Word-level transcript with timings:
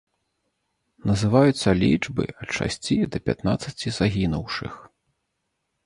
Называюцца 1.11 1.67
лічбы 1.83 2.25
ад 2.45 2.49
шасці 2.59 2.95
да 3.17 3.25
пятнаццаці 3.29 3.87
загінуўшых. 4.03 4.73